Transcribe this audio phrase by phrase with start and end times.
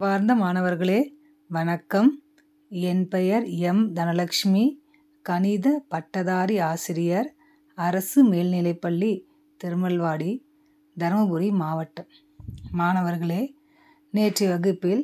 [0.00, 1.00] வார்ந்த மாணவர்களே
[1.50, 2.08] வணக்கம்.
[2.70, 3.94] என் பெயர் எம்.
[3.94, 4.64] தனலக்ஷ்மி.
[5.22, 7.28] கணித பட்டதாரி ஆசிரியர்
[7.74, 9.12] அரசு மேல்நிலைப்பள்ளி
[9.60, 10.32] திருமல்வாடி
[10.96, 12.08] தருமபுரி மாவட்டம்.
[12.72, 13.42] மாணவர்களே
[14.10, 15.02] நேற்றைய வகுப்பில்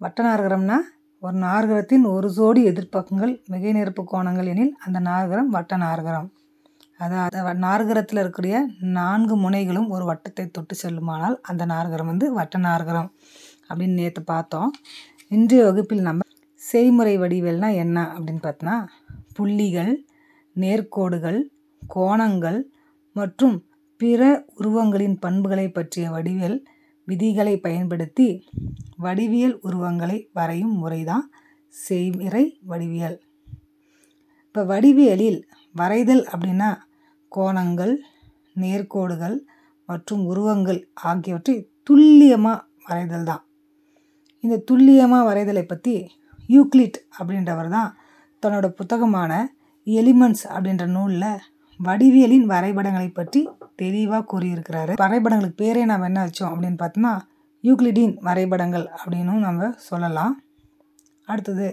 [0.00, 0.78] வட்டநாரகரம்னா
[1.22, 6.28] ஒரு நாகரத்தின் ஒரு ஜோடி எதிர்ப்பக்கங்கள் மிகை நிரப்பு கோணங்கள் எனில் அந்த நாகரம் வட்ட நாற்கரம்
[6.96, 13.08] அதாவது நாகரத்தில் இருக்கக்கூடிய நான்கு முனைகளும் ஒரு வட்டத்தை தொட்டு செல்லுமானால் அந்த நாகரம் வந்து வட்ட நாற்கரம்
[13.68, 14.70] அப்படின்னு நேற்று பார்த்தோம்.
[15.28, 16.28] இன்றைய வகுப்பில் நம்ம
[16.62, 18.76] செய்முறை வடிவியல்னால் என்ன அப்படின்னு பார்த்தோன்னா
[19.36, 19.92] புள்ளிகள்
[20.56, 21.40] நேர்கோடுகள்
[21.94, 22.58] கோணங்கள்
[23.16, 23.56] மற்றும்
[24.00, 24.22] பிற
[24.54, 26.58] உருவங்களின் பண்புகளை பற்றிய வடிவியல்
[27.08, 28.26] விதிகளை பயன்படுத்தி
[29.04, 31.26] வடிவியல் உருவங்களை வரையும் முறைதான்
[31.74, 33.16] செய்முறை வடிவியல்.
[34.46, 35.40] இப்போ வடிவியலில்
[35.74, 36.70] வரைதல் அப்படின்னா
[37.32, 37.94] கோணங்கள்
[38.60, 39.36] நேர்கோடுகள்
[39.88, 43.42] மற்றும் உருவங்கள் ஆகியவற்றை துல்லியமாக வரைதல் தான்.
[44.44, 45.94] இந்த துல்லியமாக வரைதலை பற்றி
[46.48, 47.90] யூக்ளிட் அப்படின்றவர் தான்
[48.42, 49.32] தன்னோட புத்தகமான
[49.86, 51.42] எலிமெண்ட்ஸ் அப்படின்ற நூலில்
[51.80, 53.40] வடிவியலின் வரைபடங்களை பற்றி
[53.76, 54.92] தெளிவாக கூறியிருக்கிறாரு.
[55.02, 57.12] வரைபடங்களுக்கு பேரே நாம் என்ன வச்சோம் அப்படின்னு பார்த்தோம்னா
[57.64, 60.34] யூக்ளிடின் வரைபடங்கள் அப்படின்னும் நம்ம சொல்லலாம்.
[61.28, 61.68] அடுத்தது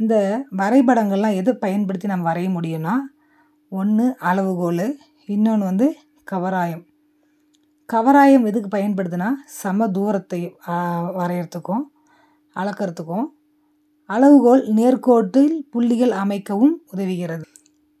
[0.00, 0.14] இந்த
[0.60, 2.94] வரைபடங்கள்லாம் எதை பயன்படுத்தி நம்ம வரைய முடியும்னா
[3.72, 4.86] ஒன்று அளவுகோல்
[5.28, 5.86] இன்னொன்று வந்து
[6.32, 6.84] கவராயம்.
[7.88, 10.40] கவராயம் எதுக்கு பயன்படுதுன்னா சம தூரத்தை
[11.20, 11.84] வரைகிறதுக்கும்
[12.56, 13.26] அளக்கிறதுக்கும்
[14.10, 17.44] அளவுகோல் நேர்கோட்டில் புள்ளிகள் அமைக்கவும் உதவுகிறது.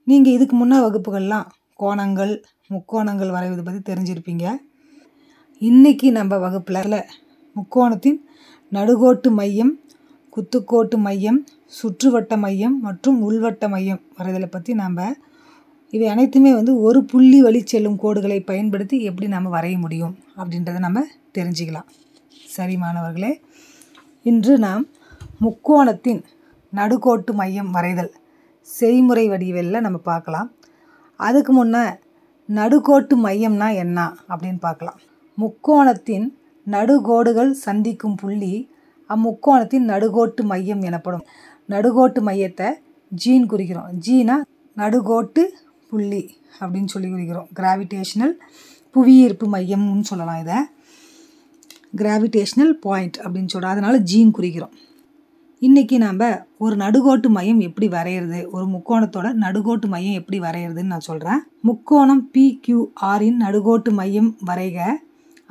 [0.06, 1.46] நீங்கள் இதுக்கு முன்னே வகுப்புகள்லாம்
[1.82, 2.34] கோணங்கள்
[2.72, 4.44] முக்கோணங்கள் வரைவது பற்றி தெரிஞ்சிருப்பீங்க.
[5.60, 7.00] இன்றைக்கி நம்ம வகுப்பில்
[7.56, 8.20] முக்கோணத்தின்
[8.72, 9.72] நடுகோட்டு மையம்
[10.36, 11.40] குத்துக்கோட்டு மையம்
[11.80, 15.14] சுற்றுவட்ட மையம் மற்றும் உள்வட்ட மையம் வரைதலை பற்றி நம்ம
[15.92, 21.02] இவை அனைத்துமே வந்து ஒரு புள்ளி வழி செல்லும் கோடுகளை பயன்படுத்தி எப்படி நம்ம வரைய முடியும் அப்படின்றத நம்ம
[21.38, 21.88] தெரிஞ்சுக்கலாம்.
[22.46, 23.32] சரி மாணவர்களே
[24.26, 24.88] இன்று நாம்
[25.40, 26.24] முக்கோணத்தின்
[26.72, 28.10] நடுக்கோட்டு மையம் வரைதல்
[28.60, 30.52] செய்முறை வடிவில் நம்ம பார்க்கலாம்.
[31.16, 31.82] அதுக்கு முன்னே
[32.46, 35.00] நடுக்கோட்டு மையம்னா என்ன அப்படின்னு பார்க்கலாம்.
[35.38, 36.26] முக்கோணத்தின்
[36.66, 38.70] நடுகோடுகள் சந்திக்கும் புள்ளி
[39.08, 41.26] அம்முக்கோணத்தின் நடுகோட்டு மையம் எனப்படும்.
[41.68, 42.70] நடுகோட்டு மையத்தை
[43.08, 43.90] ஜீன் குறிக்கிறோம்.
[44.06, 44.36] ஜீனா
[44.76, 45.44] நடுகோட்டு
[45.90, 46.22] புள்ளி
[46.60, 47.50] அப்படின்னு சொல்லி குறிக்கிறோம்.
[47.60, 48.34] கிராவிடேஷ்னல்
[48.90, 50.54] புவியீர்ப்பு மையம்னு சொல்லலாம் இதை.
[52.00, 54.74] கிராவிடேஷ்னல் பாயிண்ட் அப்படின்னு சொல்கிறோம் அதனால் ஜீன் குறிக்கிறோம்.
[55.62, 56.22] இன்றைக்கி நாம்
[56.64, 63.38] ஒரு நடுகோட்டு மையம் எப்படி வரைகிறது ஒரு முக்கோணத்தோட நடுகோட்டு மையம் எப்படி வரைகிறதுன்னு நான் சொல்கிறேன் முக்கோணம் பிக்யூஆரின்
[63.44, 64.78] நடுகோட்டு மையம் வரைக.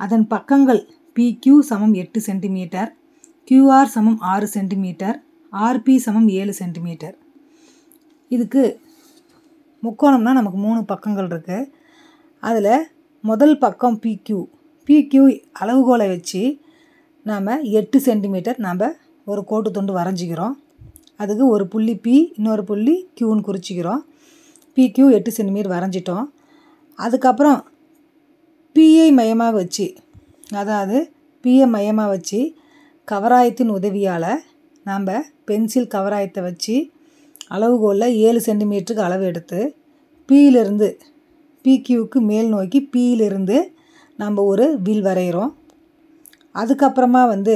[0.00, 0.80] அதன் பக்கங்கள்
[1.18, 2.90] பிக்யூ சமம் எட்டு சென்டிமீட்டர்
[3.50, 5.16] கியூஆர் சமம் ஆறு சென்டிமீட்டர்
[5.52, 7.16] ஆர்பி சமம் ஏழு சென்டிமீட்டர்.
[8.30, 8.62] இதுக்கு
[9.82, 11.70] முக்கோணம்னா நமக்கு மூணு பக்கங்கள் இருக்குது
[12.42, 12.86] அதில்
[13.24, 14.38] முதல் பக்கம் பிக்யூ
[14.88, 15.22] பிக்யூ
[15.60, 16.42] அளவுகோலை வச்சு
[17.26, 17.50] நாம்
[17.80, 18.82] எட்டு சென்டிமீட்டர் நாம்
[19.26, 20.54] ஒரு கோட்டு துண்டு வரைஞ்சிக்கிறோம்.
[21.16, 24.02] அதுக்கு ஒரு புள்ளி பி இன்னொரு புள்ளி க்யூன்னு குறிச்சிக்கிறோம்.
[24.76, 26.26] பிக்யூ எட்டு சென்டிமீட்டர் வரைஞ்சிட்டோம்.
[26.98, 27.60] அதுக்கப்புறம்
[28.76, 29.86] பிஐ மையமாக வச்சு
[30.54, 30.98] அதாவது
[31.44, 32.40] பிஐ மையமாக வச்சு
[33.08, 34.32] கவராயத்தின் உதவியால்
[34.86, 35.06] நாம்
[35.44, 36.74] பென்சில் கவராயத்தை வச்சு
[37.48, 39.60] அளவுகோலில் ஏழு சென்டிமீட்டருக்கு அளவு எடுத்து
[40.28, 40.88] பியிலிருந்து
[41.64, 43.56] பிக்யூவுக்கு மேல் நோக்கி பியிலிருந்து
[44.18, 45.52] நம்ம ஒரு வில் வரைகிறோம்
[46.54, 47.54] அதுக்கப்புறமா வந்து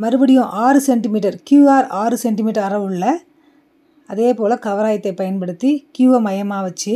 [0.00, 3.04] மறுபடியும் ஆறு சென்டிமீட்டர் கியூஆர் ஆறு சென்டிமீட்டர் அளவுள்ள
[4.08, 6.94] அதே போல் கவராயத்தை பயன்படுத்தி கியூவை மையமாக வச்சு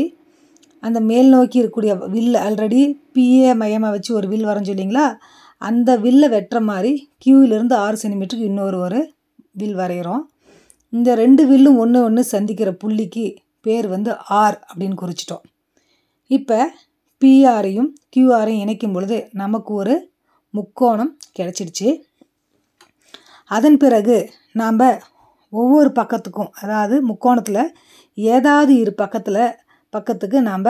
[0.82, 2.82] அந்த மேல் நோக்கி இருக்கக்கூடிய வில் ஆல்ரெடி
[3.16, 5.06] பிஏ மையமாக வச்சு ஒரு வில் வரைஞ்சோம் இல்லைங்களா?
[5.60, 9.00] அந்த வில்லை வெட்டுற மாதிரி கியூவிலிருந்து ஆறு சென்டிமீட்டருக்கு இன்னொரு ஒரு
[9.52, 10.22] வில் வரைகிறோம்
[10.92, 13.26] இந்த ரெண்டு வில்லும் ஒன்று ஒன்று சந்திக்கிற புள்ளிக்கு
[13.60, 15.44] பேர் வந்து ஆர் அப்படின்னு குறிச்சிட்டோம்.
[16.30, 16.58] இப்போ
[17.22, 19.94] பிஆரையும் கியூஆரையும் இணைக்கும் பொழுது நமக்கு ஒரு
[20.54, 21.88] முக்கோணம் கிடச்சிடுச்சு.
[23.50, 24.16] அதன் பிறகு
[24.52, 24.80] நாம்
[25.48, 27.72] ஒவ்வொரு பக்கத்துக்கும் அதாவது முக்கோணத்தில்
[28.14, 29.42] ஏதாவது இரு பக்கத்தில்
[29.90, 30.64] பக்கத்துக்கு நாம்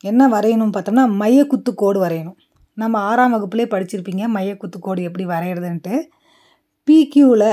[0.00, 2.38] என்ன வரையணும் பார்த்தோம்னா மையக்குத்து கோடு வரையணும்.
[2.78, 5.94] நம்ம ஆறாம் வகுப்புலேயே படிச்சிருப்பீங்க மையக்குத்து கோடு எப்படி வரைகிறதுன்ட்டு
[6.88, 7.50] பிக்யூவில்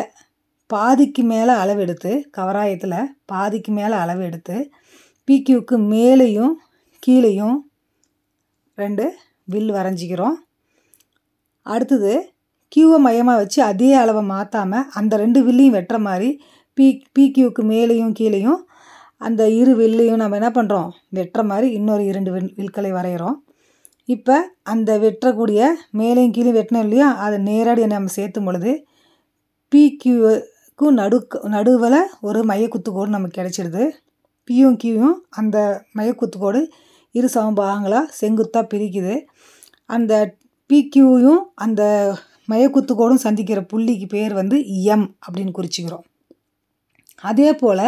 [0.65, 4.55] பாதிக்கு மேலே அளவு எடுத்து கவராயத்தில் பாதிக்கு மேலே அளவு எடுத்து
[5.27, 6.53] பிக்யூக்கு மேலேயும்
[7.07, 7.57] கீழேயும்
[8.83, 9.05] ரெண்டு
[9.53, 10.35] வில் வரைஞ்சிக்கிறோம்.
[11.65, 12.13] அடுத்தது
[12.71, 16.29] கியூவை மையமாக வச்சு அதே அளவை மாற்றாமல் அந்த ரெண்டு வில்லையும் வெட்டுற மாதிரி
[16.77, 18.59] பி பிக்யூக்கு மேலேயும் கீழேயும்
[19.27, 23.37] அந்த இரு வில்லையும் நம்ம என்ன பண்ணுறோம் வெட்டுற மாதிரி இன்னொரு இரண்டு வில் வில்களை வரைகிறோம்
[24.09, 24.35] இப்போ
[24.73, 25.61] அந்த வெட்டக்கூடிய
[25.99, 27.07] மேலேயும் கீழே வெட்டினோம் இல்லையா?
[27.25, 28.71] அதை நேரடியாக நம்ம சேர்த்தும் பொழுது
[29.71, 31.17] பிக்யூக்கும் நடு
[31.55, 33.83] நடுவில் ஒரு மையக்குத்துக்கோடு நமக்கு கிடச்சிடுது.
[34.47, 35.57] பியும் கியூயும் அந்த
[35.97, 36.61] மையக்குத்துக்கோடு
[37.15, 39.15] இரு சம பாகங்களாக செங்குத்தாக பிரிக்குது.
[39.89, 40.13] அந்த
[40.69, 41.81] பிக்யூயும் அந்த
[42.51, 44.57] மையக்குத்துக்கோடும் சந்திக்கிற புள்ளிக்கு பேர் வந்து
[44.93, 46.05] எம் அப்படின்னு குறிச்சிக்கிறோம்.
[47.23, 47.85] அதே போல்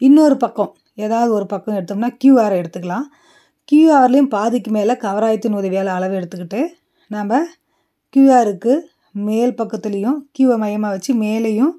[0.00, 0.72] இன்னொரு பக்கம்
[1.04, 3.06] ஏதாவது ஒரு பக்கம் எடுத்தோம்னா கியூஆர் எடுத்துக்கலாம்.
[3.68, 6.62] கியூஆர்லேயும் பாதிக்கு மேலே கவராயத்தின் உதவியால் அளவு எடுத்துக்கிட்டு
[7.10, 7.40] நம்ம
[8.14, 8.72] கியூஆருக்கு
[9.28, 11.72] மேல் பக்கத்துலேயும் கியூவை மையமாக வச்சு மேலேயும்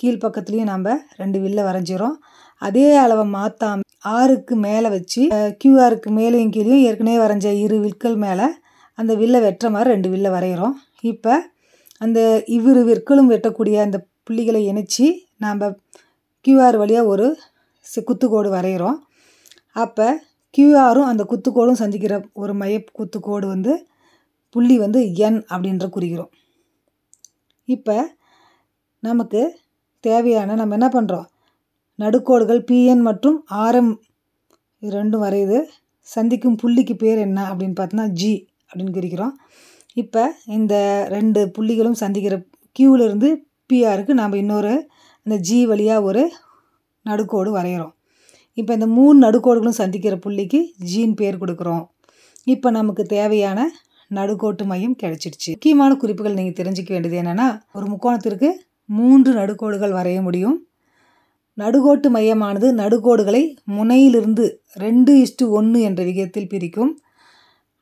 [0.00, 2.16] கீழ் பக்கத்துலேயும் நம்ம ரெண்டு வில்ல வரைஞ்சிரும்
[2.62, 5.22] அதே அளவை மாற்றாம ஆறுக்கு மேலே வச்சு
[5.60, 8.46] கியூஆருக்கு மேலேயும் கீழேயும் ஏற்கனவே வரைஞ்ச இரு விற்கள் மேலே
[8.98, 11.34] அந்த வில்லை வெட்டுற மாதிரி ரெண்டு வில்லை வரைகிறோம் இப்போ
[12.00, 15.06] அந்த இவ்விரு விற்களும் வெட்டக்கூடிய அந்த புள்ளிகளை இணைச்சி
[15.38, 15.62] நாம்
[16.44, 17.26] கியூஆர் வழியாக ஒரு
[18.06, 18.98] குத்துக்கோடு வரைகிறோம்
[19.76, 20.20] அப்போ
[20.54, 23.86] கியூஆரும் அந்த குத்துக்கோடும் சந்திக்கிற ஒரு மைய குத்துக்கோடு வந்து
[24.54, 26.30] புள்ளி வந்து என் அப்படின்ற குறிக்கிறோம்.
[27.68, 28.12] இப்போ
[28.98, 29.60] நமக்கு
[30.00, 31.28] தேவையான நம்ம என்ன பண்ணுறோம்
[31.98, 33.92] நடுக்கோடுகள் பிஎன் மற்றும் ஆர்எம்
[34.82, 35.58] இது ரெண்டும் வரையுது.
[36.08, 38.32] சந்திக்கும் புள்ளிக்கு பேர் என்ன அப்படின்னு பார்த்தோன்னா ஜி
[38.68, 39.34] அப்படின்னு குறிக்கிறோம்
[40.02, 40.22] இப்போ
[40.56, 40.74] இந்த
[41.14, 42.36] ரெண்டு புள்ளிகளும் சந்திக்கிற
[42.76, 43.28] கியூவிலிருந்து
[43.70, 44.72] பிஆருக்கு நாம் இன்னொரு
[45.26, 46.22] அந்த ஜி வழியாக ஒரு
[47.06, 47.92] நடுக்கோடு வரைகிறோம்
[48.58, 50.60] இப்போ இந்த மூணு நடுக்கோடுகளும் சந்திக்கிற புள்ளிக்கு
[50.90, 51.84] ஜீன் பேர் கொடுக்குறோம்.
[52.46, 53.58] இப்போ நமக்கு தேவையான
[54.10, 55.50] நடுக்கோட்டு மையம் கிடைச்சிடுச்சு.
[55.56, 57.46] முக்கியமான குறிப்புகள் நீங்கள் தெரிஞ்சுக்க வேண்டியது என்னென்னா
[57.76, 58.48] ஒரு முக்கோணத்திற்கு
[58.98, 60.56] மூன்று நடுக்கோடுகள் வரைய முடியும்.
[61.54, 67.00] நடுக்கோட்டு மையமானது நடுக்கோடுகளை முனையிலிருந்து ரெண்டு இஸ்டு ஒன்று என்ற விகிதத்தில் பிரிக்கும்.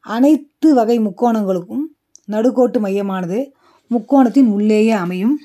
[0.00, 1.84] அனைத்து வகை முக்கோணங்களுக்கும்
[2.28, 3.52] நடுக்கோட்டு மையமானது
[3.90, 5.38] முக்கோணத்தின் உள்ளேயே அமையும்.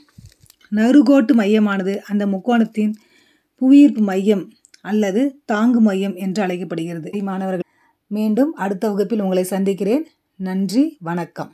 [0.70, 2.94] நறுகோட்டு மையமானது அந்த முக்கோணத்தின்
[3.56, 7.10] புவியீர்ப்பு மையம் அல்லது தாங்கு மையம் என்று அழைக்கப்படுகிறது.
[7.22, 7.72] மாணவர்கள்
[8.08, 10.08] மீண்டும் அடுத்த வகுப்பில் உங்களை சந்திக்கிறேன்.
[10.36, 11.54] நன்றி வணக்கம்.